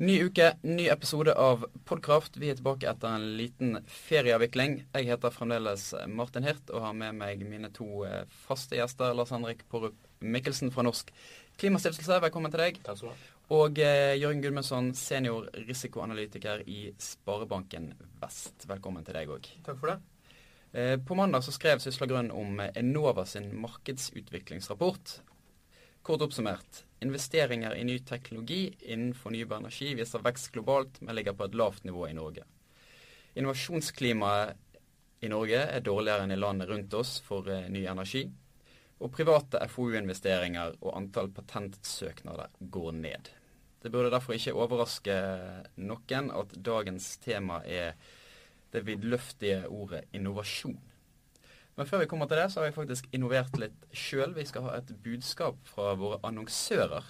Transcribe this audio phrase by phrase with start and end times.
[0.00, 2.38] Ny uke, ny episode av Podkraft.
[2.40, 4.78] Vi er tilbake etter en liten ferieavvikling.
[4.94, 9.12] Jeg heter fremdeles Martin Hirt og har med meg mine to eh, faste gjester.
[9.12, 11.12] Lars Henrik Porup Mikkelsen fra Norsk
[11.60, 12.80] Klimastiftelse, velkommen til deg.
[12.80, 13.36] Takk skal du ha.
[13.58, 17.92] Og eh, Jørgen Gudmundsson, senior risikoanalytiker i Sparebanken
[18.24, 18.64] Vest.
[18.72, 19.52] Velkommen til deg òg.
[19.68, 19.98] Takk for det.
[20.72, 25.18] Eh, på mandag så skrev Sysla Grønn om Enova sin markedsutviklingsrapport.
[26.08, 26.86] Kort oppsummert.
[27.00, 31.86] Investeringer i ny teknologi innen fornybar energi viser vekst globalt, men ligger på et lavt
[31.88, 32.44] nivå i Norge.
[33.40, 34.56] Innovasjonsklimaet
[35.20, 38.26] i Norge er dårligere enn i landet rundt oss for eh, ny energi.
[39.00, 43.30] Og private FoU-investeringer og antall patentsøknader går ned.
[43.80, 45.16] Det burde derfor ikke overraske
[45.80, 47.94] noen at dagens tema er
[48.74, 50.76] det vidløftige ordet innovasjon.
[51.80, 54.34] Men før vi kommer til det, så har vi faktisk innovert litt sjøl.
[54.36, 57.06] Vi skal ha et budskap fra våre annonsører.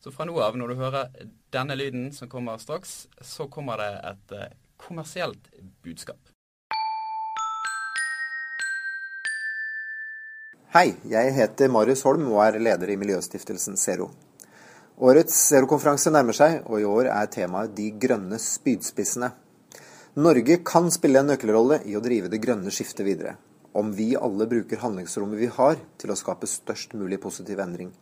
[0.00, 1.10] Så fra nå av, når du hører
[1.52, 5.50] denne lyden som kommer straks, så kommer det et eh, kommersielt
[5.84, 6.32] budskap.
[10.72, 14.08] Hei, jeg heter Marius Holm og er leder i miljøstiftelsen Zero.
[14.96, 19.34] Årets Zero-konferanse nærmer seg, og i år er temaet De grønne spydspissene.
[20.24, 23.36] Norge kan spille en nøkkelrolle i å drive det grønne skiftet videre,
[23.72, 27.92] om vi alle bruker handlingsrommet vi har til å skape størst mulig positiv endring.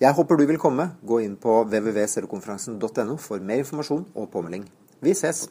[0.00, 0.88] Jeg håper du vil komme.
[1.06, 4.64] Gå inn på www.zerokonferansen.no for mer informasjon og påmelding.
[5.04, 5.46] Vi ses!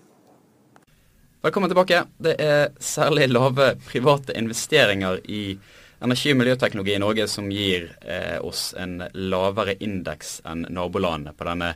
[1.43, 2.05] Velkommen tilbake.
[2.23, 5.57] Det er særlig lave private investeringer i
[6.03, 11.47] energi- og miljøteknologi i Norge som gir eh, oss en lavere indeks enn nabolandene på
[11.47, 11.73] denne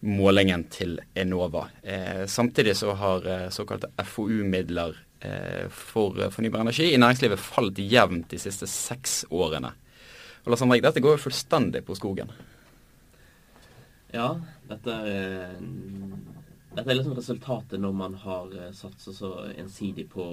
[0.00, 1.66] målingen til Enova.
[1.82, 4.96] Eh, samtidig så har eh, såkalte FoU-midler
[5.72, 9.72] for fornybar energi i næringslivet falt jevnt de siste seks årene.
[10.44, 12.30] Og Lars Henrik, dette går jo fullstendig på skogen.
[14.14, 14.28] Ja,
[14.70, 15.56] dette er,
[16.76, 20.24] dette er liksom resultatet når man har satset så ensidig på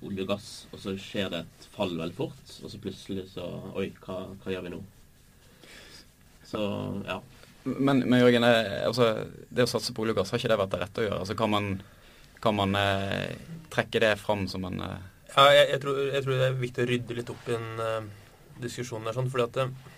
[0.00, 3.46] olje og gass, og så skjer det et fall veldig fort, og så plutselig så
[3.76, 4.80] Oi, hva, hva gjør vi nå?
[6.50, 6.64] Så
[7.06, 7.20] ja.
[7.64, 9.12] Men, men Jørgen, altså,
[9.52, 11.20] det å satse på olje og gass, har ikke det vært det rette å gjøre?
[11.26, 11.68] Altså, kan man,
[12.40, 13.36] kan man eh,
[13.72, 14.98] trekke det fram som en uh...
[15.30, 17.82] Ja, jeg, jeg, tror, jeg, tror, det er viktig å rydde litt opp i en
[17.82, 18.10] uh,
[18.62, 19.96] diskusjon der, sånn, fordi at uh,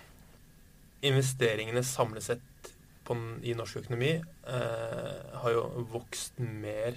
[1.09, 2.73] investeringene samlet sett
[3.03, 4.13] på, i norsk økonomi
[4.47, 6.95] har jo vokst mer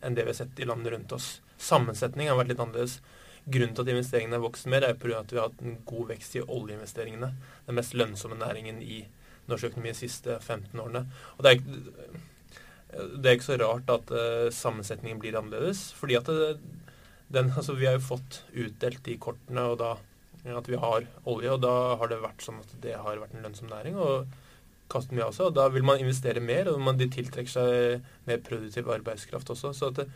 [0.00, 1.26] enn det vi har sett i landene rundt oss.
[1.60, 2.94] Sammensetningen har vært litt annerledes.
[3.44, 5.20] Grunnen til at investeringene har vokst mer, er pga.
[5.20, 7.30] at vi har hatt en god vekst i oljeinvesteringene.
[7.66, 9.02] Den mest lønnsomme næringen i
[9.50, 11.04] norsk økonomi de siste 15 årene.
[11.36, 12.20] Og det er, ikke,
[12.90, 15.90] det er ikke så rart at uh, sammensetningen blir annerledes.
[15.96, 16.58] fordi at det,
[17.30, 19.96] den, altså Vi har jo fått utdelt de kortene og da
[20.40, 23.42] at vi har olje, og da har det vært sånn at det har vært en
[23.44, 23.98] lønnsom næring.
[24.00, 24.30] og
[24.90, 28.06] kaster mye av seg, og Da vil man investere mer, og man, de tiltrekker seg
[28.26, 29.72] mer produktiv arbeidskraft også.
[29.76, 30.08] så at det,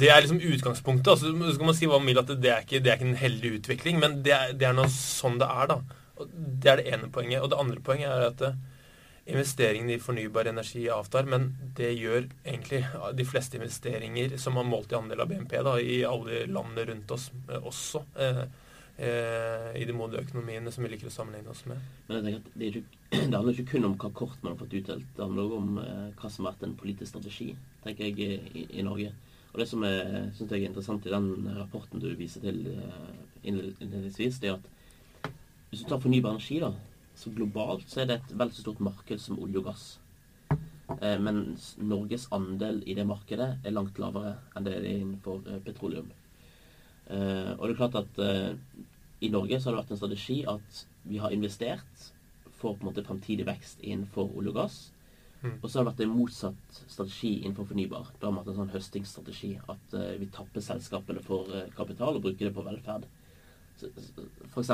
[0.00, 1.10] det er liksom utgangspunktet.
[1.10, 3.10] altså Så kan man si hva man vil at det er ikke, det er ikke
[3.10, 5.80] en heldig utvikling, men det er, det er noe sånn det er, da.
[6.20, 7.42] Og det er det ene poenget.
[7.42, 8.58] Og det andre poenget er at eh,
[9.26, 12.82] investeringene i fornybar energi avtar, men det gjør egentlig
[13.16, 17.14] de fleste investeringer som har målt i andel av BNP da, i alle landene rundt
[17.14, 18.02] oss eh, også.
[18.16, 18.42] Eh,
[18.96, 21.80] eh, I de modne økonomiene som vi liker å sammenligne oss med.
[22.08, 24.60] Men jeg tenker at det, ikke, det handler ikke kun om hva kort man har
[24.62, 25.08] fått utdelt.
[25.16, 25.80] Det handler også om
[26.20, 27.50] hva som har vært en politisk strategi,
[27.84, 29.12] tenker jeg, i, i Norge.
[29.50, 32.68] Og det som er, synes jeg er interessant i den rapporten du viser til
[33.42, 34.68] innledningsvis, det er at
[35.70, 36.70] hvis du tar fornybar energi, da,
[37.20, 39.88] så globalt så er det et vel så stort marked som olje og gass.
[40.98, 41.42] Eh, men
[41.78, 46.10] Norges andel i det markedet er langt lavere enn det er innenfor eh, petroleum.
[47.10, 48.54] Eh, og det er klart at eh,
[49.20, 50.80] i Norge så har det vært en strategi at
[51.10, 52.08] vi har investert
[52.60, 54.80] for på en måte fremtidig vekst innenfor olje og gass.
[55.40, 55.56] Mm.
[55.62, 58.12] Og så har det vært en motsatt strategi innenfor fornybar.
[58.20, 59.54] Da har vi hatt en sånn høstingsstrategi.
[59.72, 63.06] At uh, vi tapper selskapene for uh, kapital og bruker det på velferd.
[64.50, 64.70] F.eks.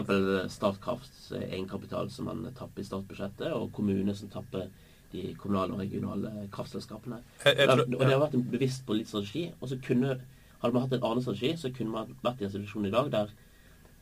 [0.54, 4.68] Statkrafts egenkapital som man tapper i statsbudsjettet, og kommuner som tapper
[5.12, 7.20] de kommunale og regionale kraftselskapene.
[7.44, 9.44] Jeg, jeg tror, og det har vært en bevisst politisk strategi.
[9.60, 10.16] Og så kunne,
[10.62, 13.12] hadde man hatt en annen strategi, så kunne man vært i en situasjon i dag
[13.14, 13.34] der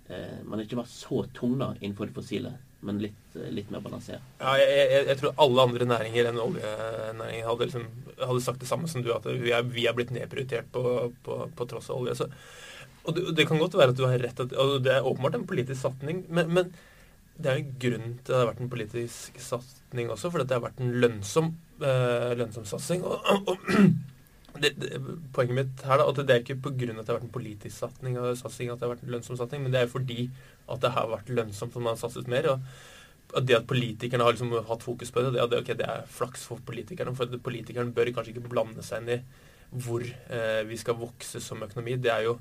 [0.09, 4.25] eh, man ikke var så tung da innenfor det fossile men litt, litt mer balansert.
[4.41, 7.87] Ja, jeg, jeg, jeg, tror alle andre næringer enn oljenæringen hadde, liksom,
[8.21, 10.83] hadde, sagt det samme som du, at vi er, vi er blitt nedprioritert på,
[11.25, 12.19] på, på, tross av olje.
[12.21, 12.29] Så,
[13.05, 15.47] og det, det, kan godt være at du har rett, og det er åpenbart en
[15.49, 16.73] politisk satning, men, men
[17.37, 20.57] det er en grunn til at det har vært en politisk satning også, fordi det
[20.57, 21.53] har vært en lønnsom,
[21.83, 23.05] øh, lønnsom satsing.
[23.05, 23.71] Og, og,
[24.63, 25.03] det, det,
[25.35, 26.91] poenget mitt her da, at det er ikke pga.
[26.95, 29.39] at det har vært en politisk satning, og satsing, at det har vært en lønnsom
[29.41, 30.29] satsing, men det er fordi
[30.71, 32.51] at det har vært lønnsomt for man har satset mer.
[32.55, 32.61] og
[33.35, 36.45] at det at politikerne har liksom hatt fokus på det, det, okay, det er flaks
[36.47, 37.15] for politikerne.
[37.17, 39.23] For politikerne bør kanskje ikke blande seg inn i
[39.85, 41.97] hvor eh, vi skal vokse som økonomi.
[41.99, 42.37] Det er jo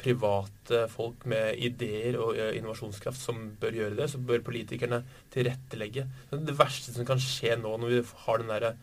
[0.00, 4.08] private folk med ideer og eh, innovasjonskraft som bør gjøre det.
[4.12, 5.02] Så bør politikerne
[5.34, 6.06] tilrettelegge.
[6.32, 8.74] Det verste som kan skje nå når vi har den derre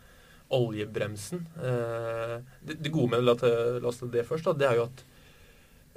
[0.54, 3.34] oljebremsen eh, det, gode med la,
[3.84, 5.02] oss ta det først, det er jo at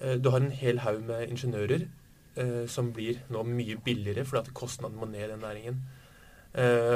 [0.04, 1.90] eh, du har en hel haug med ingeniører
[2.72, 5.82] som blir nå mye billigere fordi at kostnaden må ned i den næringen.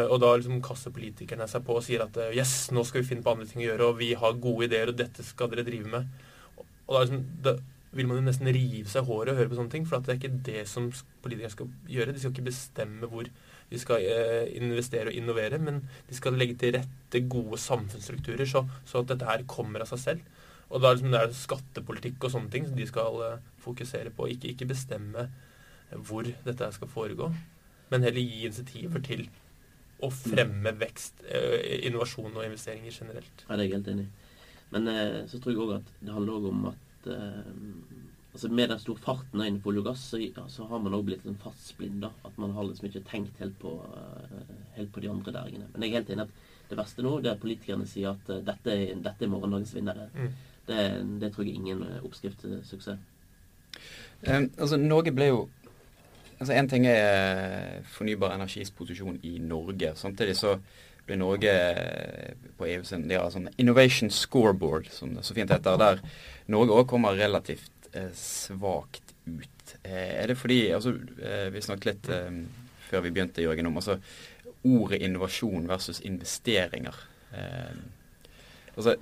[0.08, 3.26] Og da liksom kaster politikerne seg på og sier at yes, nå skal vi finne
[3.26, 5.92] på andre ting å gjøre, og vi har gode ideer, og dette skal dere drive
[5.92, 6.08] med.
[6.56, 7.58] Og, da, liksom, da,
[7.96, 10.20] vil man jo nesten rive seg håret og høre på sånne ting, for det er
[10.20, 10.90] ikke det som
[11.24, 12.16] politikerne skal gjøre.
[12.16, 13.30] De skal ikke bestemme hvor
[13.72, 18.66] vi skal uh, investere og innovere, men de skal legge til rette gode samfunnsstrukturer, så,
[18.86, 20.28] så at dette her kommer av seg selv.
[20.70, 23.20] Og da liksom, det er skattepolitikk og sånne ting som de skal
[23.64, 25.30] fokusere på, ikke, ikke bestemme
[26.06, 27.30] hvor dette skal foregå,
[27.92, 29.28] men heller gi insentiver til
[30.04, 33.46] å fremme vekst, eh, innovasjon og investeringer generelt.
[33.46, 34.34] Ja, det er jeg helt enig i.
[34.74, 37.52] Men eh, så tror jeg òg at det handler om at eh,
[38.34, 41.06] altså med den store farten innenfor olje og gass, så, ja, så har man òg
[41.08, 42.02] blitt en fartsblind.
[42.04, 43.78] da, At man har liksom ikke tenkt helt på,
[44.76, 45.70] helt på de andre næringene.
[45.74, 46.36] Men jeg er helt enig at
[46.70, 50.10] det verste nå det er at politikerne sier at dette, er, dette er morgendagens vinnere.
[50.16, 50.32] Mm.
[50.66, 50.80] Det,
[51.22, 53.00] det, tror jeg ingen oppskrift til suksess.
[54.26, 55.46] Um, altså, Norge ble jo
[56.40, 59.94] altså En ting er eh, fornybar energis posisjon i Norge.
[59.96, 60.58] Samtidig så
[61.06, 65.52] blir Norge eh, på EU sin de har sånn Innovation Scoreboard, som det så fint
[65.54, 66.02] heter, der
[66.52, 69.76] Norge òg kommer relativt eh, svakt ut.
[69.84, 72.42] Eh, er det fordi altså, eh, Vi snakket litt eh,
[72.90, 74.00] før vi begynte, Jørgen, om altså,
[74.66, 76.96] ordet innovasjon versus investeringer.
[78.76, 78.96] altså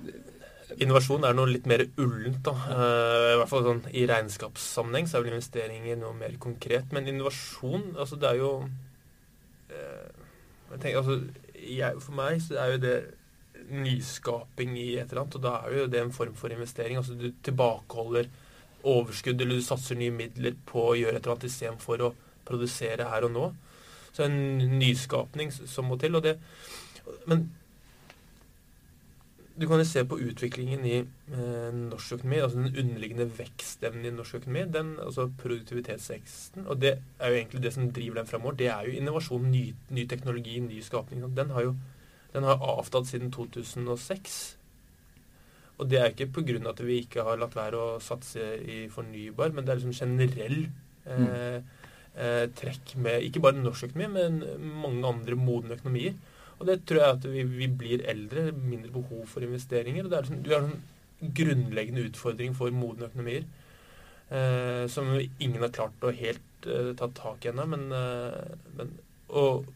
[0.80, 2.40] Innovasjon er noe litt mer ullent.
[2.44, 2.52] da.
[2.52, 6.92] Uh, I hvert fall sånn, I regnskapssammenheng så er vel investeringer noe mer konkret.
[6.92, 10.24] Men innovasjon, altså det er jo uh,
[10.74, 12.96] jeg tenker, altså, jeg, For meg så er jo det
[13.70, 16.98] nyskaping i et eller annet, og da er jo det en form for investering.
[16.98, 18.28] altså Du tilbakeholder
[18.84, 22.14] overskudd, eller du satser nye midler på å gjøre et eller annet istedenfor å
[22.44, 23.46] produsere her og nå.
[24.14, 24.38] Så en
[24.78, 26.14] nyskapning som må til.
[26.14, 26.38] og det,
[27.26, 27.48] Men
[29.54, 34.14] du kan jo se på utviklingen i eh, norsk økonomi, altså den underliggende vekstevnen i
[34.14, 36.66] norsk økonomi, den, altså produktivitetsveksten.
[36.66, 38.58] Og det er jo egentlig det som driver den framover.
[38.58, 41.22] Det er jo innovasjon, ny, ny teknologi, ny skapning.
[41.36, 41.76] Den har jo
[42.34, 44.56] den har avtatt siden 2006.
[45.78, 46.58] Og det er ikke pga.
[46.70, 50.66] at vi ikke har latt være å satse i fornybar, men det er liksom generell
[51.06, 51.62] eh,
[52.14, 54.42] eh, trekk med ikke bare norsk økonomi, men
[54.82, 56.14] mange andre modne økonomier.
[56.60, 60.04] Og det tror jeg at vi, vi blir eldre, mindre behov for investeringer.
[60.04, 63.44] og det er liksom, Vi har en grunnleggende utfordring for modne økonomier
[64.28, 67.66] eh, som ingen har klart å helt eh, ta tak i ennå.
[67.70, 68.92] Men, eh, men,
[69.28, 69.68] og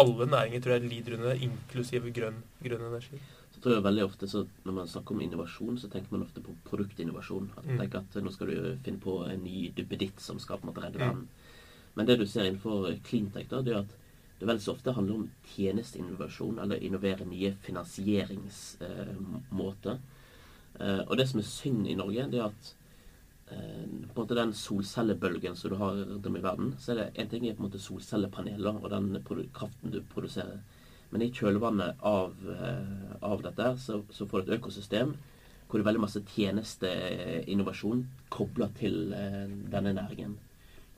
[0.00, 3.20] alle næringer tror jeg lider under det, inklusive grønn, grønn energi.
[3.50, 6.42] Så tror jeg veldig ofte så Når man snakker om innovasjon, så tenker man ofte
[6.44, 7.50] på produktinnovasjon.
[7.56, 7.80] At mm.
[7.98, 11.02] at nå skal du finne på en ny duppeditt som skal på en måte redde
[11.02, 11.26] verden.
[11.26, 11.58] Mm.
[11.96, 13.96] Men det du ser innenfor cleantech, da, det er at
[14.40, 19.98] det vel så ofte handler om tjenesteinnovasjon, eller innovere nye finansieringsmåter.
[20.80, 22.64] Eh, og det som er synd i Norge, det er at
[23.52, 26.98] eh, på en måte den solcellebølgen som du har rundt om i verden, så er
[27.02, 29.06] det en ting er på en måte solcellepaneler og den
[29.52, 30.58] kraften du produserer.
[31.12, 35.08] Men i kjølvannet av, eh, av dette så, så, får du et økosystem
[35.68, 38.00] hvor det er veldig masse tjenesteinnovasjon
[38.32, 38.94] kobla til
[39.70, 40.32] denne næringen.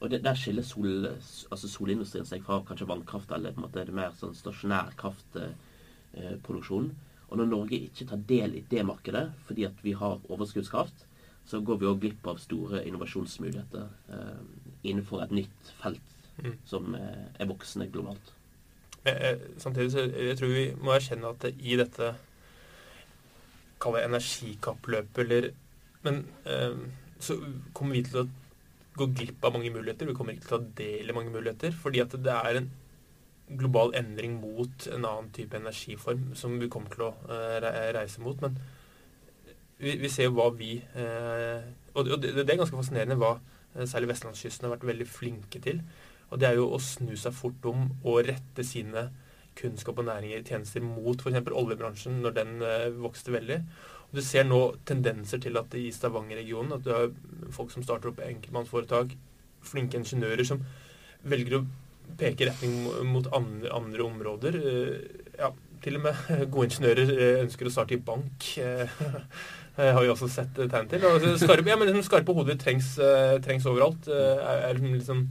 [0.02, 1.06] Og det, Der skiller sol,
[1.54, 6.90] altså solindustrien seg fra kanskje vannkraft eller på en måte det mer sånn stasjonær kraftproduksjon.
[7.28, 11.06] og når Norge ikke tar del i det markedet fordi at vi har overskuddskraft,
[11.47, 14.42] så går vi òg glipp av store innovasjonsmuligheter eh,
[14.82, 16.59] innenfor et nytt felt mm.
[16.68, 18.35] som eh, er voksende globalt.
[19.04, 22.12] Eh, samtidig så jeg tror vi må erkjenne at i dette
[23.82, 25.49] Kall det energikappløpet, eller
[26.02, 26.76] Men eh,
[27.18, 27.35] så
[27.75, 28.28] kommer vi til å
[28.96, 30.08] gå glipp av mange muligheter.
[30.08, 31.75] Vi kommer ikke til å ta del i mange muligheter.
[31.76, 32.70] Fordi at det er en
[33.58, 38.38] global endring mot en annen type energiform som vi kommer til å uh, reise mot.
[38.44, 38.56] Men
[39.80, 41.64] vi, vi ser jo hva vi uh,
[41.99, 45.82] Og det, er ganske fascinerende hva uh, særlig vestlandskysten har vært veldig flinke til.
[46.32, 49.11] Og det er jo å snu seg fort om og rette sine
[49.58, 51.50] kunnskap og næringer i tjenester mot f.eks.
[51.52, 52.54] oljebransjen når den
[53.02, 53.58] vokste veldig.
[54.12, 57.12] Du ser nå tendenser til at i Stavanger-regionen at du har
[57.54, 59.14] folk som starter opp enkeltmannsforetak,
[59.64, 60.61] flinke ingeniører som
[61.28, 61.66] velger å
[62.19, 62.75] peke retning
[63.09, 64.59] mot andre, andre områder.
[64.59, 65.49] Eh, ja,
[65.83, 68.50] til og med gode ingeniører eh, ønsker å starte i bank.
[68.59, 71.07] Det har vi også sett tegn til.
[71.09, 72.92] Og skarpe, ja, liksom skarpe hoder trengs,
[73.47, 74.11] trengs overalt.
[74.12, 75.25] Er, er liksom,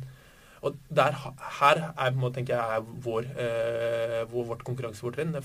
[0.66, 1.20] Og der,
[1.60, 3.30] her er, tenker jeg, er vår,
[4.32, 5.38] vår, vårt konkurransefortrinn.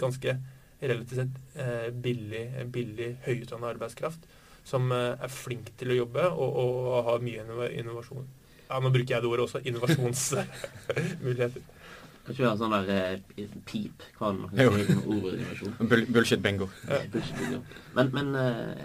[0.00, 0.38] Ganske
[0.80, 4.22] relativt sett eh, billig, billig høyutdannet arbeidskraft
[4.64, 7.42] som eh, er flink til å jobbe og, og har mye
[7.80, 8.26] innovasjon.
[8.70, 9.58] Ja, Nå bruker jeg det ordet også.
[9.66, 11.62] Innovasjonsmuligheter.
[12.26, 14.64] Kanskje vi har sånn der eh, pip hva er det man kan si
[15.10, 15.72] ordinnovasjon.
[16.14, 16.66] Bullshit bingo.
[16.86, 17.00] Ja.
[17.10, 17.58] Bullshit bingo.
[17.96, 18.84] Men, men eh,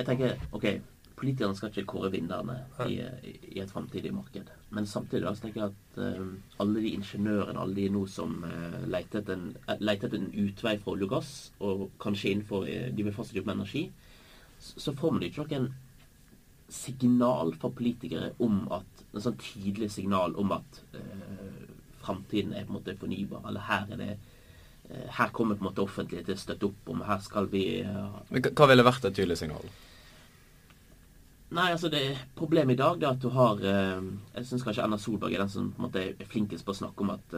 [0.00, 0.66] jeg tenker OK,
[1.24, 3.00] politikerne skal ikke kåre vinnerne i,
[3.32, 4.52] i, et framtidig marked.
[4.76, 6.30] Men samtidig da, så tenker jeg at uh,
[6.62, 10.94] alle de ingeniørene, alle de nå som uh, leter etter en, etter en utvei fra
[10.94, 13.88] olje og gass, og kanskje innenfor De vil fortsatt jobbe med energi
[14.64, 15.72] så får man ikke noen
[16.72, 21.66] signal fra politikere om at En sånn tydelig signal om at uh,
[22.02, 23.44] framtiden er på en måte fornybar.
[23.46, 26.90] Eller her er det uh, Her kommer på en måte offentlighet til å støtte opp
[26.90, 27.04] om.
[27.06, 29.70] Her skal vi uh, Hva ville vært et tydelig signal?
[31.54, 32.02] Nei, altså det
[32.34, 34.02] Problemet i dag er at du har uh,
[34.34, 36.80] Jeg syns kanskje Erna Solberg er den som på en måte er flinkest på å
[36.82, 37.36] snakke om at,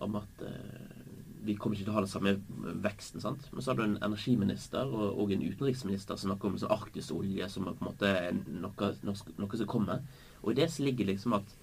[0.00, 0.44] om at
[1.44, 2.34] vi kommer ikke til å ha den samme
[2.84, 3.22] veksten.
[3.22, 3.48] sant?
[3.52, 7.48] Men så har du en energiminister og, og en utenriksminister som snakker om sånn arktisolje
[7.52, 8.10] som er på en måte
[8.50, 10.02] noe, noe, som kommer.
[10.42, 11.54] Og i det så ligger liksom at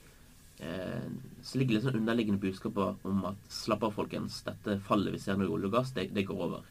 [0.65, 1.09] eh,
[1.45, 5.47] så ligger liksom underliggende budskapet om at slapp av, folkens, dette fallet vi ser nå
[5.47, 6.65] i olje og gass, det, det, går over.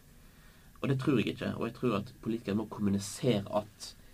[0.81, 1.55] Og det tror jeg ikke.
[1.61, 4.06] Og jeg tror at politikere må kommunisere at eh,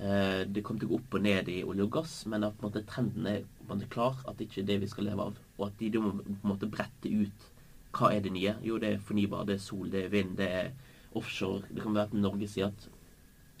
[0.00, 2.80] det kommer til å gå opp og ned i olje og gass, men at måte,
[2.88, 5.40] trenden er måte klar, at det ikke er det vi skal leve av.
[5.58, 7.48] Og at de må på en måte brette ut
[7.96, 8.54] hva er det nye?
[8.64, 10.70] Jo, det er fornybar, det er sol, det er vind, det er
[11.18, 11.66] offshore.
[11.70, 12.86] Det kan være at Norge sier at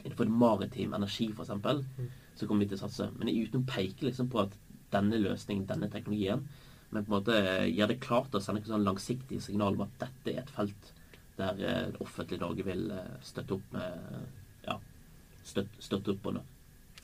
[0.04, 2.10] innenfor maritim energi, f.eks., mm.
[2.38, 3.10] så kommer vi til å satse.
[3.18, 4.54] Men uten å peke liksom på at
[4.94, 6.46] denne løsningen, denne teknologien,
[6.90, 7.36] men på en måte
[7.70, 10.94] gjør det klart å sende et sånn langsiktig signal om at dette er et felt
[11.38, 14.39] der eh, det offentlige Norge vil eh, støtte opp med
[15.46, 16.48] støtte, støtte opp under.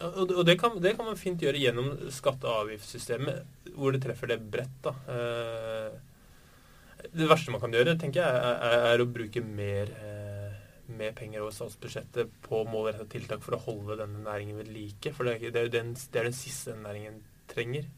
[0.05, 4.29] Og det kan, det kan, man fint gjøre gjennom skatte- og avgiftssystemet, hvor det treffer
[4.29, 4.77] det bredt.
[4.85, 4.93] da.
[5.09, 5.95] Eh,
[7.17, 10.57] det verste man kan gjøre, tenker jeg, er, er å bruke mer, eh,
[10.99, 15.15] mer, penger over statsbudsjettet på målrettede tiltak for å holde denne næringen ved like.
[15.17, 17.89] For det er, det er, den, det er den siste den næringen trenger.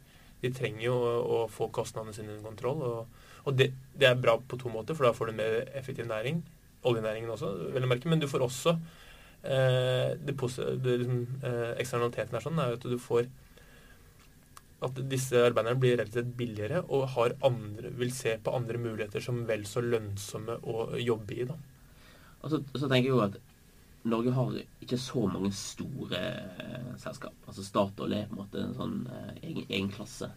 [0.42, 2.84] De trenger jo å, å få kostnadene sine under kontroll.
[2.86, 6.06] Og, og det, det, er bra på to måter, for da får du mer effektiv
[6.06, 6.44] næring.
[6.86, 8.10] Oljenæringen også, vel å merke.
[8.10, 8.76] Men du får også
[9.42, 13.28] det, det liksom, eh, Eksternaliteten er sånn er at du får
[14.84, 17.08] at disse arbeiderne blir relativt billigere og
[17.42, 21.46] andre, vil se på andre muligheter som vel så lønnsomme å jobbe i.
[21.48, 21.56] Da.
[22.42, 23.38] Og så, så tenker jeg jo at
[24.08, 26.20] Norge har ikke så mange store
[26.62, 27.34] eh, selskap.
[27.50, 30.30] Altså Statoil er på en måte en sånn eh, egen, egen, klasse.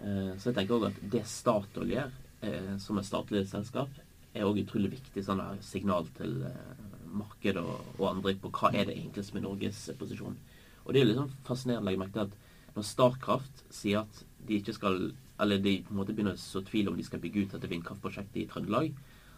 [0.00, 2.16] Eh, så jeg tenker òg at det Statoil gjør,
[2.48, 3.92] eh, som et statlig selskap,
[4.34, 6.83] er òg utrolig viktig sånn der signal til eh,
[7.16, 10.36] markedet og, og, andre på hva er det egentlig som er Norges posisjon.
[10.84, 14.24] Og det er litt sånn fascinerende å legge merke til at når Starkraft sier at
[14.44, 17.18] de ikke skal Eller de på en måte begynner å så tvil om de skal
[17.18, 18.92] bygge ut dette vindkraftprosjektet i Trøndelag,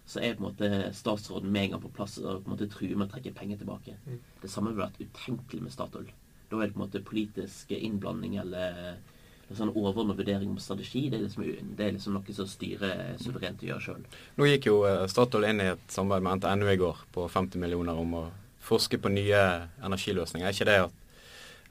[0.04, 2.68] så er på en måte statsråden med en gang på plass og på en måte
[2.68, 3.94] truer med å trekke penger tilbake.
[4.04, 4.18] Mm.
[4.42, 6.10] Det samme ville vært utenkelig med Statoil.
[6.50, 8.98] Da er det på en måte politisk innblanding eller
[9.54, 11.06] sånn overordnet vurdering om strategi.
[11.10, 11.46] Det er, liksom,
[11.78, 14.04] det er liksom noe som styret suverent gjør sjøl.
[14.36, 17.62] Nå gikk jo eh, Statoil inn i et samarbeid med NTNU i går på 50
[17.62, 18.24] millioner om å
[18.66, 19.42] forske på nye
[19.86, 20.48] energiløsninger.
[20.48, 20.80] Er ikke det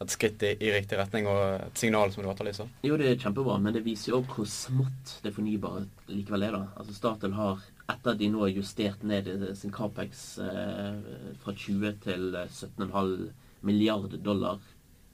[0.04, 2.72] et skritt i, i, riktig retning og et signal som du etterlyser?
[2.88, 6.56] Jo, det er kjempebra, men det viser jo også hvor smått det fornybare likevel er.
[6.58, 6.64] da.
[6.80, 9.30] Altså Statoil har, etter at de nå har justert ned
[9.60, 11.04] sin Capex eh,
[11.44, 13.30] fra 20 til 17,5
[13.66, 14.60] milliarder dollar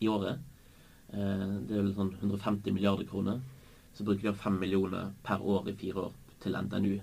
[0.02, 0.51] i året, eh,
[1.12, 3.42] det er vel sånn 150 milliarder kroner,
[3.92, 6.14] så bruker de 5 millioner per år i fire år
[6.44, 6.94] til NTNU.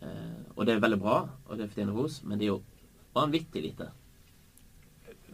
[0.00, 2.60] Eh, og det er veldig bra, og det fortjener ros, men det er jo
[3.16, 3.90] vanvittig lite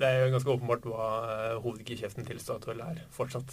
[0.02, 3.52] det er jo ganske åpenbart hva uh, hovedgeskjeften til Statoil er fortsatt.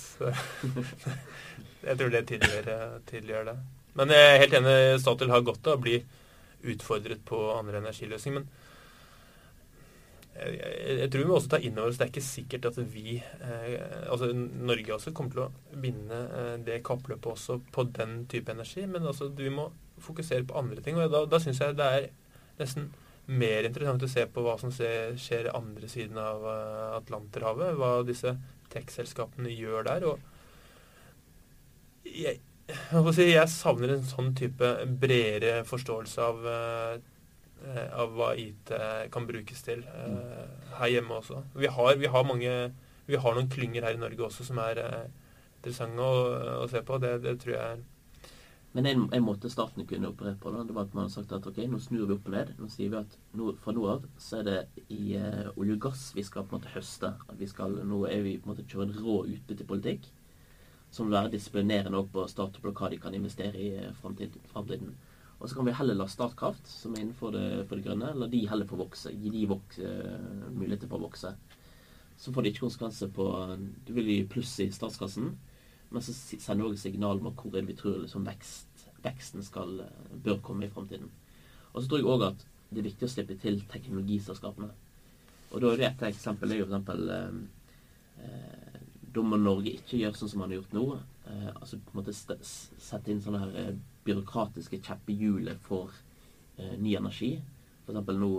[1.87, 3.57] jeg tror det eh, tydeliggjør, det.
[3.99, 5.99] Men jeg er helt enig, Statoil har godt av å bli
[6.73, 8.39] utfordret på andre energiløsninger.
[8.39, 8.47] Men
[10.39, 13.17] jeg, tror vi må også ta inn over oss det er ikke sikkert at vi,
[13.19, 13.73] eh,
[14.11, 18.85] altså Norge også, kommer til å vinne eh, det kappløpet også på den type energi.
[18.87, 19.69] Men altså, vi må
[19.99, 20.99] fokusere på andre ting.
[20.99, 22.09] Og da, da syns jeg det er
[22.61, 22.91] nesten
[23.29, 27.75] mer interessant å se på hva som skjer andre siden av eh, Atlanterhavet.
[27.79, 28.37] Hva disse
[28.73, 30.07] tech-selskapene gjør der.
[30.13, 30.19] og
[32.09, 34.67] jeg, jeg, savner en sånn type
[35.01, 36.47] bredere forståelse av,
[37.91, 38.71] av hva IT
[39.13, 40.47] kan brukes til uh,
[40.79, 41.43] her hjemme også.
[41.59, 42.53] Vi har, vi har, mange,
[43.07, 46.27] vi har noen klynger her i Norge også som er uh, interessante å,
[46.63, 46.99] å, se på.
[47.03, 47.87] Det, det tror jeg er
[48.71, 51.31] men en, en, måte staten kunne operert på, da, det var at man hadde sagt
[51.33, 52.51] at ok, nå snur vi opp og ned.
[52.61, 55.87] Nå sier vi at nå, fra nå av så er det i uh, olje og
[55.87, 57.15] gass vi skal på en måte høste.
[57.39, 60.11] Vi skal, Nå er vi på en måte kjøre en rå utbyttepolitikk.
[60.91, 64.95] som vil være disiplinerende på Statoil på hva de kan investere i framtiden.
[65.39, 68.41] Og så kan vi heller la Statkraft, som er innenfor det, det grønne, la de
[68.51, 69.13] heller få vokse.
[69.15, 71.31] Gi de vokse, uh, muligheter for å vokse.
[72.19, 73.25] Så får det ikke konsekvenser på
[73.87, 75.31] Du vil gi pluss i statskassen,
[75.89, 79.85] men så sender du òg signal om hvor vi tror liksom, vekst, veksten skal,
[80.25, 81.07] bør komme i framtiden.
[81.71, 84.69] Og så tror jeg òg at det er viktig å slippe til teknologiselskapene.
[85.49, 88.75] Og da er det et eksempel er jo for eksempel eh,
[89.15, 90.83] Da må Norge ikke gjøre sånn som man har gjort nå.
[91.31, 95.93] Eh, altså på en måte sette inn sånne her byråkratiske kjeppehjulet for
[96.57, 97.37] eh, ny energi.
[97.89, 98.31] Eksempel nå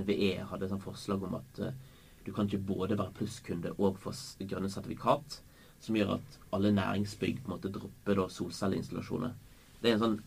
[0.00, 1.76] NVE hadde et forslag om at eh,
[2.24, 4.12] du kan ikke både være plusskunde og få
[4.44, 5.40] grønne sertifikat,
[5.80, 9.32] som gjør at alle næringsbygg på en måte dropper da solcelleinstallasjoner.
[9.80, 10.18] Det er en sånn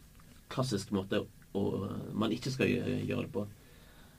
[0.53, 1.22] klassisk måte
[1.53, 1.63] å,
[2.18, 3.46] man ikke skal gjøre det på.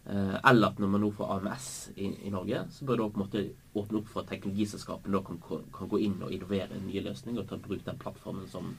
[0.04, 3.20] Eh, eller at når man nå får AMS i, i Norge, så bør det på
[3.20, 3.44] en måte
[3.74, 5.40] åpne opp for at teknologiselskapene kan,
[5.74, 8.74] kan, gå inn og innovere nye løsninger og ta bruk den plattformen som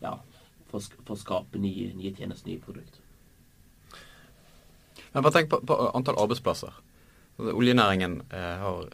[0.00, 0.14] ja,
[0.70, 3.06] for, for, å skape nye, nye tjenester, nye produkter.
[5.10, 6.74] Men bare tenk på, på antall arbeidsplasser.
[7.40, 8.90] Altså, oljenæringen eh, har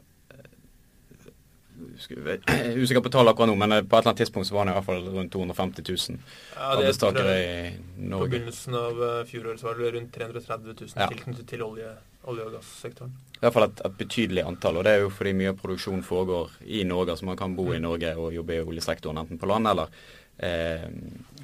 [1.77, 4.67] jeg er usikker på tallet akkurat nå, men på et eller annet tidspunkt så var
[4.67, 6.19] det i hvert fall rundt 250 000
[6.55, 7.51] ja, arbeidstakere i
[7.99, 8.23] Norge.
[8.23, 11.09] På begynnelsen av eh, fjoråret så var det rundt 330 000 ja.
[11.13, 11.91] tilknyttet til olje,
[12.27, 13.13] olje- og gassektoren.
[13.37, 16.05] I hvert fall et, et, betydelig antall, og det er jo fordi mye av produksjonen
[16.07, 17.15] foregår i Norge.
[17.15, 17.85] Altså man kan bo i mm.
[17.87, 19.93] Norge og jobbe i oljesektoren enten på land eller
[20.39, 20.89] eh,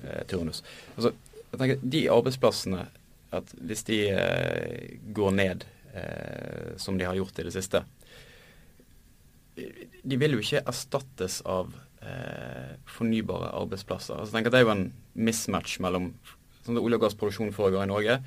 [0.03, 0.63] eh, turnus.
[0.97, 1.15] Altså,
[1.53, 2.87] jeg tenker, De arbeidsplassene,
[3.33, 7.85] at hvis de eh, går ned eh, som de har gjort i det siste,
[9.57, 14.17] de vil jo ikke erstattes av eh, fornybare arbeidsplasser.
[14.17, 16.15] Altså, tenker at Det er jo en mismatch mellom
[16.63, 18.19] sånn at olje- og gassproduksjon foregår i Norge,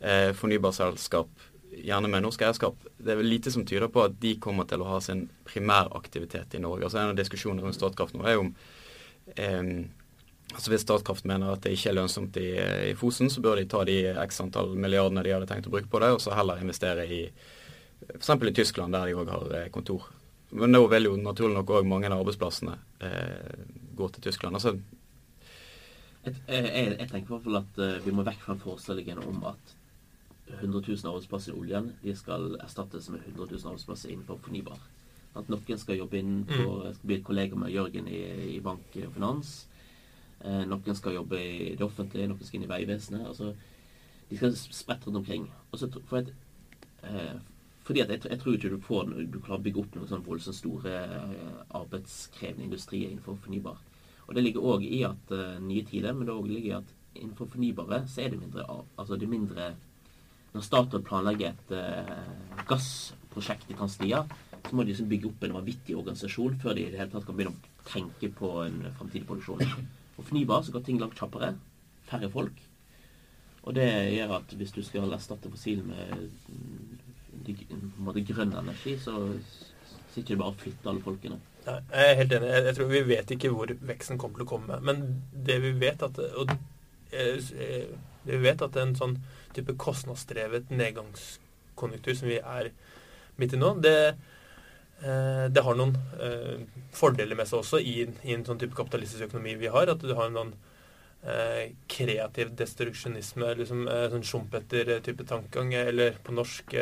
[0.00, 1.28] eh, fornybarselskap,
[1.72, 2.76] gjerne med norsk eierskap.
[2.98, 6.54] Det er vel lite som tyder på at de kommer til å ha sin primæraktivitet
[6.56, 6.86] i Norge.
[6.86, 8.54] Altså En av diskusjonene rundt Statkraft nå er jo om
[9.36, 9.72] eh,
[10.52, 12.48] altså Hvis Statkraft mener at det ikke er lønnsomt i,
[12.90, 15.90] i, Fosen, så bør de ta de x antall milliardene de hadde tenkt å bruke
[15.90, 17.22] på det, og så heller investere i
[18.18, 18.34] f.eks.
[18.34, 20.10] i Tyskland, der de òg har eh, kontor.
[20.52, 22.74] Men nå vil jo naturlig nok òg mange av arbeidsplassene
[23.06, 23.62] eh,
[23.96, 24.58] gå til Tyskland.
[24.58, 24.74] Altså,
[26.22, 26.66] jeg, jeg,
[26.98, 29.72] jeg, tenker i hvert fall at uh, vi må vekk fra forestillingen om at
[30.58, 34.80] 100 000 arbeidsplasser i oljen de skal erstattes med 100 000 arbeidsplasser innenfor fornybar.
[35.38, 36.96] At noen skal jobbe inn for, mm.
[36.96, 38.22] skal bli kollega med Jørgen i,
[38.56, 39.52] i bank og finans.
[40.44, 43.24] Eh, noen skal jobbe i det offentlige, noen skal inn i Vegvesenet.
[43.30, 43.54] Altså,
[44.28, 45.48] de skal sprette rundt omkring.
[45.72, 46.34] Også, for et,
[47.08, 47.38] eh,
[47.86, 50.26] fordi at jeg, jeg, tror ikke du får du klarer å bygge opp noen sånn
[50.26, 53.80] voldsomt store eh, arbeidskrevende industrier innenfor fornybar.
[54.28, 57.48] Og det ligger òg i at uh, nye tider, men det ligger i at innenfor
[57.52, 59.72] fornybare så er det mindre av Altså det mindre
[60.52, 64.22] Når Statoil planlegger et uh, gassprosjekt i Tanzania,
[64.62, 67.26] så må de liksom bygge opp en vanvittig organisasjon før de i det hele tatt
[67.26, 69.64] kan begynne å tenke på en framtidig produksjon.
[70.18, 71.54] Og fornybar så går ting langt kjappere.
[72.10, 72.60] Færre folk.
[73.62, 76.28] Og det gjør at hvis du skal erstatte fossil med
[78.02, 79.16] måte, grønn energi, så
[80.12, 81.38] sitter du bare og flytter alle folkene.
[81.62, 82.48] Nei, jeg er helt enig.
[82.50, 84.80] Jeg, jeg, tror Vi vet ikke hvor veksten kommer til å komme.
[84.82, 86.54] Men det vi vet at og,
[87.12, 87.76] jeg, det
[88.24, 89.16] vi vet at en sånn
[89.56, 92.72] type kostnadsdrevet nedgangskonjunktur som vi er
[93.40, 93.96] midt i nå, det,
[95.02, 99.28] eh, det har noen eh, fordeler med seg også i, i, en sånn type kapitalistisk
[99.30, 99.92] økonomi vi har.
[99.92, 100.54] At du har en sånn
[101.22, 106.74] Eh, kreativ destruksjonisme, liksom sånn Schumpeter-type tankegang, eller på norsk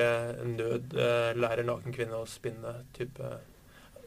[0.48, 0.94] nød
[1.36, 3.34] lærer naken kvinne å spinne type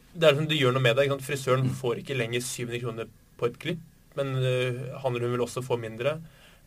[0.10, 1.13] Det er som du gjør noe med deg.
[1.22, 3.86] Frisøren får ikke lenger 700 kroner på et klipp,
[4.17, 6.15] men han eller hun vil også få mindre.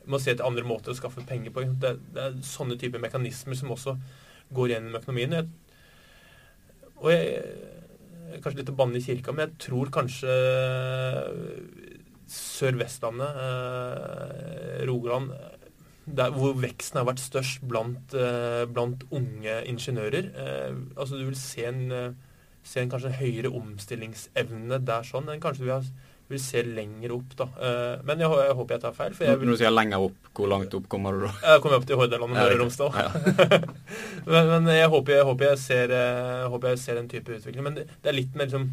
[0.06, 1.64] Må se etter andre måter å skaffe penger på.
[1.82, 3.96] Det, det er sånne typer mekanismer som også
[4.56, 5.40] går gjennom økonomien.
[5.40, 5.48] Jeg,
[7.02, 7.40] og jeg,
[8.42, 10.32] Kanskje litt å banne i kirka, men jeg tror kanskje
[12.26, 15.30] Sør-Vestlandet, eh, Rogaland,
[16.06, 20.30] der, hvor veksten har vært størst blant, eh, blant unge ingeniører.
[20.34, 22.12] Eh, altså Du vil se en, eh,
[22.62, 25.84] se en kanskje høyere omstillingsevne der sånn enn kanskje vi har
[26.30, 27.46] vil se lenger opp, da.
[27.62, 29.12] Eh, men jeg, jeg, håper jeg tar feil.
[29.28, 29.48] Jeg vil...
[29.48, 31.32] Når du sier lenger opp, hvor langt opp kommer du da?
[31.44, 32.96] Jeg kommer opp til Hordaland og Møre og Romsdal.
[32.98, 33.60] Ja.
[34.32, 37.66] men, men jeg, håper, jeg, håper, jeg, ser, jeg håper jeg ser den type utvikling.
[37.68, 38.70] Men det, det er litt mer liksom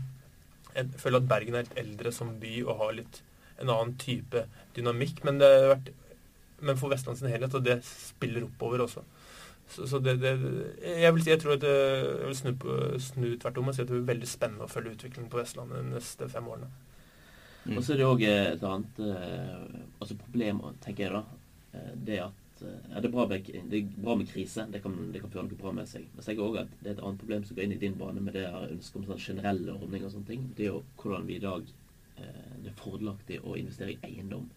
[0.73, 3.21] Jeg føler at Bergen er litt eldre som by og har litt
[3.61, 5.21] en annen type dynamikk.
[5.27, 5.91] Men, vært,
[6.65, 9.05] men for Vestland sin helhet, og det spiller oppover også.
[9.69, 10.33] Så, så det, det,
[10.81, 12.51] jeg, vil, jeg tror at jeg vil snu,
[12.99, 15.79] snu tvert om og si at det blir veldig spennende å følge utviklingen på Vestlandet
[15.79, 16.71] de neste fem årene.
[17.65, 17.77] Mm.
[17.77, 21.21] Og så er det òg et annet eh, altså problem, tenker jeg da.
[21.73, 24.65] Eh, det at eh, ja, det, er bra med, det er bra med krise.
[24.71, 26.09] Det kan, det kan føre noe bra med seg.
[26.13, 28.23] Men jeg også at det er et annet problem som går inn i din bane
[28.23, 30.49] med det ønsket om sånn generelle ordninger og sånne ting.
[30.57, 31.71] Det er jo hvordan vi i dag
[32.17, 34.49] eh, det er fordelaktig å investere i eiendom.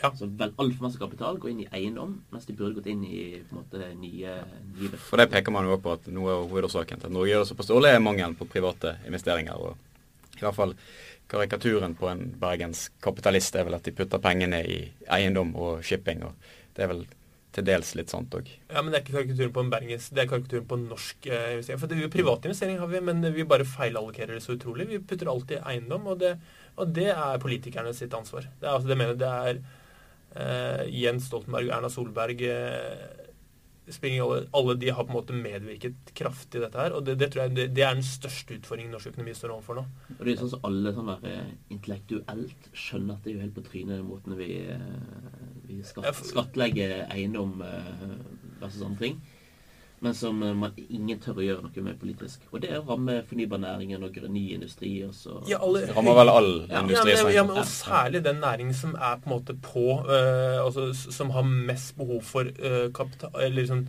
[0.00, 0.10] Ja.
[0.12, 3.20] Så vel altfor masse kapital går inn i eiendom, mens de burde gått inn i
[3.48, 4.34] på en måte nye,
[4.76, 7.44] nye For det peker man jo på at noe er hovedårsaken til at Norge gjør
[7.44, 9.56] det såpass dårlig, er mangelen på private investeringer.
[9.56, 9.76] og
[10.36, 10.74] i hvert fall
[11.30, 14.80] karikaturen på en bergenskapitalist er vel at de putter pengene i
[15.12, 16.22] eiendom og shipping.
[16.26, 16.34] og
[16.76, 17.06] Det er vel
[17.56, 18.48] til dels litt sant òg.
[18.68, 21.28] Ja, men det er ikke karikaturen på en bergens, det er karikaturen på en norsk
[21.30, 21.80] eh, investering.
[21.80, 24.88] For det er jo private investeringer har vi, men vi bare feilallokerer det så utrolig.
[24.90, 26.34] Vi putter alltid eiendom, og det,
[26.76, 28.48] og det er politikerne sitt ansvar.
[28.60, 29.62] Det er, altså, det mener det er
[30.36, 33.25] eh, Jens Stoltenberg og Erna Solberg eh,
[33.86, 36.96] alle, alle, de har på en måte medvirket kraftig i dette her.
[36.96, 39.80] Og det, det tror jeg det, det, er den største utfordringen norsk økonomi står overfor
[39.80, 39.86] nå.
[40.16, 41.38] Og det er sånn som alle som er
[41.74, 46.22] intellektuelt skjønner at det er jo helt på trynet den måten vi, eh, vi skatt,
[46.26, 47.96] skattlegger eiendom eh,
[48.60, 49.20] versus andre ting
[49.98, 52.42] men som eh, man, ingen tør å gjøre noe med politisk.
[52.52, 54.92] Og det rammer fornybarnæringen og ny industri.
[55.06, 55.40] Også.
[55.48, 57.14] Ja, alle, det rammer vel all ja, industri.
[57.14, 60.64] Ja, men, ja, men, og særlig den næringen som er på en måte på uh,
[60.64, 63.86] altså, Som har mest behov for uh, kapital, eller sånn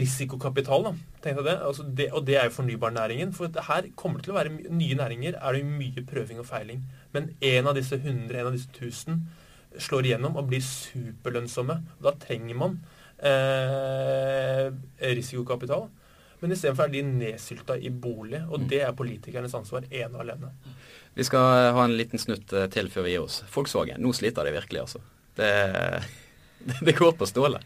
[0.00, 0.88] risikokapital.
[0.88, 1.56] da, tenkte jeg det.
[1.68, 2.10] Altså det.
[2.16, 3.36] Og det er jo fornybarnæringen.
[3.36, 5.36] For her kommer det til å være nye næringer.
[5.36, 6.84] er det mye prøving og feiling.
[7.12, 9.26] Men en av disse 100, en av disse 1000
[9.78, 11.82] slår igjennom og blir superlønnsomme.
[12.00, 12.80] Da trenger man
[13.18, 14.66] eh,
[15.16, 15.86] risikokapital.
[16.42, 18.66] Men istedenfor er de nedsylta i bolig, og mm.
[18.70, 20.52] det er politikernes ansvar ene og alene.
[21.16, 23.40] Vi skal ha en liten snutt eh, til før vi gir oss.
[23.54, 25.00] Volkswagen, nå sliter de virkelig, altså.
[25.36, 25.48] Det,
[26.86, 27.64] det går på stålet.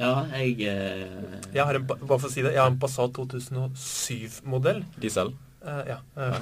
[0.00, 1.36] Ja, jeg eh...
[1.52, 4.84] Jeg har en, Bare for å si det, jeg har en Passat 2007-modell.
[5.02, 5.34] Diesel?
[5.60, 5.98] Uh, ja.
[6.16, 6.38] Uh.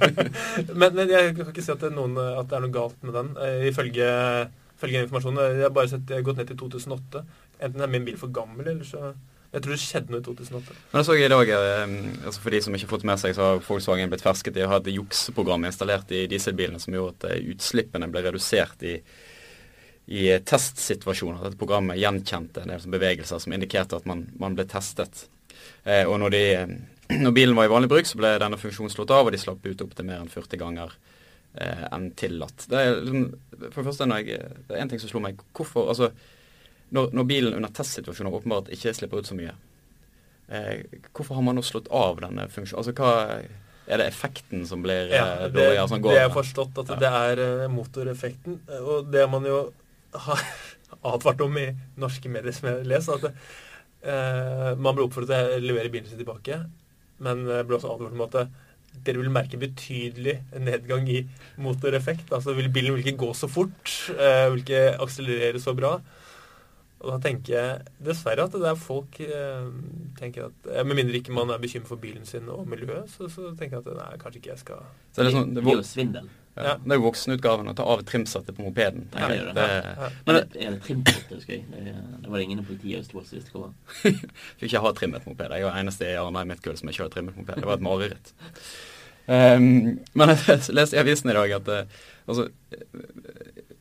[0.80, 3.12] men, men, jeg kan ikke si at det, noen, at det, er noe galt med
[3.18, 3.34] den.
[3.36, 4.06] Uh, ifølge,
[4.78, 5.58] ifølge informasjonen.
[5.58, 7.24] Jeg har bare sett, jeg har gått ned til 2008.
[7.60, 9.12] Enten er min bil for gammel, eller så
[9.50, 10.74] Jeg tror det skjedde noe i 2008.
[10.92, 13.34] Men jeg så i dag, eh, altså For de som ikke har fått med seg,
[13.34, 17.16] så har Volkswagen blitt fersket i å ha et jukseprogram installert i dieselbilene som gjorde
[17.16, 18.94] at eh, utslippene ble redusert i,
[20.06, 21.42] i testsituasjoner.
[21.42, 25.26] Dette programmet gjenkjente en del bevegelser som indikerte at man, man ble testet.
[25.84, 28.92] Eh, og når, de, eh, når, bilen var i vanlig bruk, så ble denne funksjonen
[28.92, 30.94] slått av, og de slapp ut opp til mer enn 40 ganger
[31.54, 32.66] eh, enn tillatt.
[32.70, 33.24] Det er, liksom,
[33.68, 35.40] for det første, jeg, det er en ting som slo meg.
[35.56, 36.12] Hvorfor, altså
[36.94, 39.54] når, når bilen under testsituasjoner åpenbart ikke slipper ut så mye,
[40.50, 40.82] eh,
[41.14, 42.80] hvorfor har man nå slått av denne funksjonen?
[42.82, 43.42] Altså hva
[43.90, 45.88] er det effekten som blir ja, det, dårligere?
[45.90, 47.00] Som går det er forstått at ja.
[47.02, 48.60] det er uh, motoreffekten.
[48.80, 49.60] Og det man jo
[50.26, 50.44] har
[51.06, 51.68] advart om i
[52.02, 53.30] norske medier som jeg leser, at
[54.02, 56.58] eh, man ble oppfordret til å levere bilen sin tilbake.
[57.22, 58.36] Men det ble også advart om at
[59.06, 61.22] dere vil merke betydelig nedgang i
[61.62, 62.32] motoreffekt.
[62.34, 65.94] Altså bilen vil ikke gå så fort, vil ikke akselerere så bra.
[67.00, 69.70] Og da tenker jeg dessverre at det er folk eh,
[70.18, 73.54] tenker at, Med mindre ikke man er bekymret for bilen sin og miljøet, så, så
[73.56, 76.28] tenker jeg at nei, kanskje ikke jeg skal Så det er sånn, det er svindel.
[76.58, 79.06] Ja, Det er jo voksenutgaven å ta av trimsettet på mopeden.
[79.14, 80.08] Ja, det, det, ja.
[80.26, 81.64] Men det, er det trimsettet, husker jeg.
[81.70, 83.74] Det, det var det ingen i politiet i Østfold som visste hva var.
[84.58, 85.54] Fikk ikke ha trimmet moped.
[85.56, 87.62] Jeg var eneste i Arendal i mitt kull som ikke har trimmet moped.
[87.62, 88.34] Det var et mareritt.
[89.30, 92.48] Um, men jeg leste i avisen i dag at uh, altså,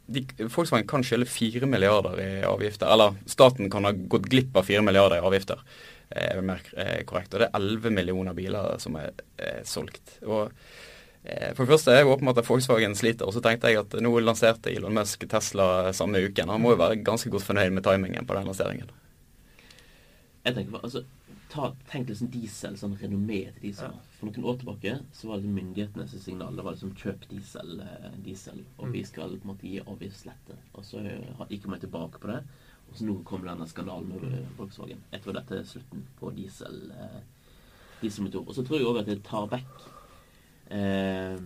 [0.10, 2.90] de, Volkswagen kan skylde 4 milliarder i avgifter.
[2.90, 5.64] Eller staten kan ha gått glipp av 4 milliarder i avgifter.
[6.10, 7.34] Eh, mer eh, korrekt.
[7.34, 10.18] Og det er 11 millioner biler som er er solgt.
[10.26, 10.50] Og
[11.24, 13.30] eh, For det første er det åpenbart at Volkswagen sliter.
[13.30, 16.50] Og så tenkte jeg at nå lanserte Elon Musk Tesla samme uken.
[16.50, 18.90] Han må jo være ganske godt fornøyd med timingen på den lanseringen.
[20.46, 21.04] Jeg tenker, altså,
[21.52, 23.94] ta, tenk liksom diesel, sånn renommé til diesel.
[23.94, 24.09] Ja.
[24.20, 26.56] For noen år tilbake så var det myndighetenes signal.
[26.56, 29.08] Det var liksom kjøp diesel, eh, diesel og vi mm.
[29.08, 30.58] skal på en måte gi avgiftslette.
[30.76, 31.04] Og så
[31.48, 32.42] gikk vi tilbake på det.
[32.90, 35.00] Og så nå kom denne skandalen med Volkswagen.
[35.14, 37.22] Jeg tror dette er slutten på diesel, eh,
[38.02, 38.44] dieselmotor.
[38.44, 39.88] Og så tror jeg òg at det tar vekk
[40.76, 41.40] eh,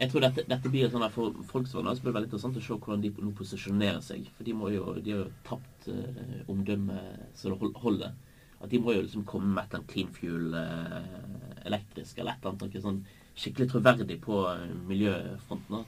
[0.00, 2.76] jeg tror dette, dette blir sånn For Volkswagen så blir det veldig interessant å se
[2.76, 4.30] hvordan de nå posisjonerer seg.
[4.36, 8.14] For de, må jo, de har jo tapt eh, omdømmet så det holder
[8.60, 12.34] at de må jo liksom komme med et eller annet clean fuel eh, elektrisk eller
[12.34, 13.02] et eller annet noe sånn
[13.40, 15.86] skikkelig troverdig på eh, miljøfronten.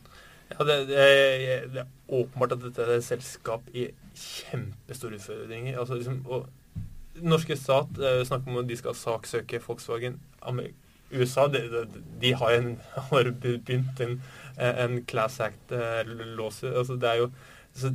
[0.52, 3.86] Ja, det, det, er, det, er åpenbart at dette er et selskap i
[4.18, 5.78] kjempestore utfordringer.
[5.80, 10.20] Altså, liksom, og norske stat eh, snakker om at de skal saksøke Volkswagen.
[11.12, 11.60] USA de,
[12.20, 12.78] de, har, en,
[13.10, 14.16] har begynt en,
[14.56, 16.68] en Class Act-låse.
[16.68, 17.30] Eh, altså, det er jo
[17.74, 17.94] altså,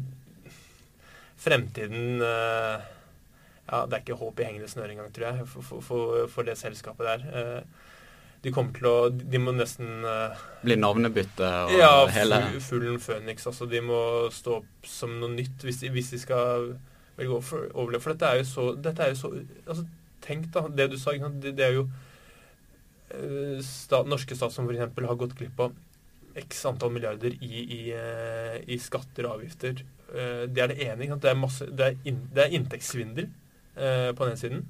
[1.37, 2.85] Fremtiden eh,
[3.67, 6.55] ja, det er ikke håp i hengende snøre engang, tror jeg, for, for, for, det
[6.59, 7.23] selskapet der.
[7.27, 7.87] Eh,
[8.45, 13.47] de kommer til å De må nesten uh, Bli navnebytte og ja, hele Fuglen Phoenix.
[13.49, 13.99] Altså, de må
[14.31, 16.69] stå opp som noe nytt hvis de, hvis de skal
[17.17, 17.41] velge å
[17.73, 18.03] overleve.
[18.03, 19.33] For dette er jo så, er jo så
[19.65, 19.87] altså,
[20.27, 20.63] Tenk, da.
[20.73, 24.95] Det du sa, det, det, er jo uh, stat, Norske stat som f.eks.
[25.09, 25.75] har gått glipp av
[26.37, 27.81] x antall milliarder i, i,
[28.69, 29.79] i skatter og avgifter.
[30.05, 31.15] Det er det ene.
[31.17, 33.31] Det er, masse, det, er in, det er inntektssvindel
[33.77, 34.65] på den ene siden.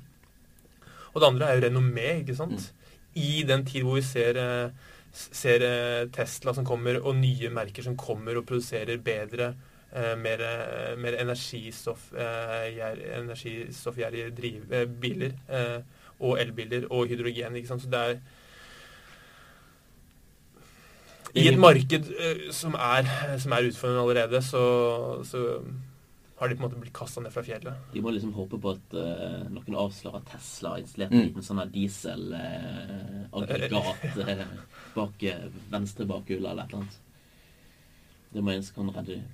[1.13, 2.67] Og det andre er jo renommé, ikke sant.
[2.67, 2.91] Mm.
[3.23, 4.39] I den tid hvor vi ser
[5.17, 5.63] ser
[6.13, 9.53] Tesla som kommer, og nye merker som kommer og produserer bedre
[9.91, 15.31] Eh, mer, eh, mer energistoff, eh, energistoffgjerrige biler.
[16.19, 17.55] og elbiler og hydrogen.
[17.55, 17.81] ikke sant?
[17.81, 18.17] Så det er
[21.35, 22.03] I et marked
[22.51, 25.63] som er, som er utfordrende allerede, så, så,
[26.37, 27.73] har de på en måte blitt kasta ned fra fjellet.
[27.93, 31.25] De må liksom håpe på at uh, noen avslører Tesla har installert en mm.
[31.31, 34.27] liten sånn dieselaggregat uh,
[34.93, 35.17] bak
[35.73, 36.95] venstre bakhjul eller et eller annet.
[38.35, 39.25] Det må en som kan redde dem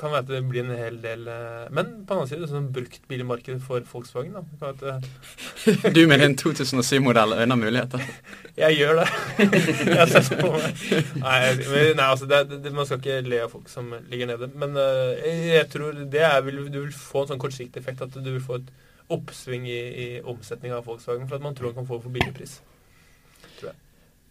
[0.00, 2.70] kan være at det blir en hel del eh, Men på den annen side, sånn
[2.74, 4.70] bruktbilmarked for Volkswagen, da.
[4.70, 8.04] At, eh, du med din 2007-modell øyner muligheter?
[8.60, 9.06] Jeg gjør det.
[9.96, 10.80] jeg ser på meg.
[11.22, 14.50] Nei, men, nei altså, det, det, man skal ikke le av folk som ligger nede.
[14.52, 18.18] Men uh, jeg tror det er, vil, du vil få en sånn kortsiktig effekt at
[18.18, 18.68] du vil få et
[19.14, 22.34] oppsving i, i omsetning av Volkswagen for at man tror man kan få for billig
[22.36, 22.58] pris.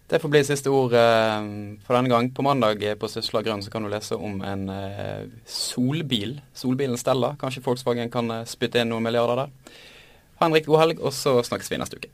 [0.09, 1.43] Det får bli siste ord eh,
[1.85, 2.31] for denne gang.
[2.33, 6.39] På mandag på Sysla Grønn så kan du lese om en eh, solbil.
[6.57, 7.35] Solbilen Stella.
[7.37, 9.75] Kanskje Volkswagen kan eh, spytte inn noen milliarder der.
[10.41, 12.09] Ha en riktig god helg, og så snakkes vi neste uke.